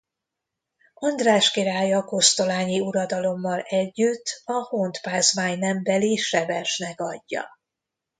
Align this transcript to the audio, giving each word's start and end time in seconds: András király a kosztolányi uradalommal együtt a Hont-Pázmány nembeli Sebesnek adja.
András 0.93 1.51
király 1.51 1.93
a 1.93 2.03
kosztolányi 2.03 2.79
uradalommal 2.79 3.59
együtt 3.61 4.41
a 4.45 4.51
Hont-Pázmány 4.53 5.57
nembeli 5.59 6.15
Sebesnek 6.15 6.99
adja. 6.99 7.59